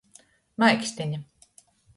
[0.63, 1.23] Maiksteņa.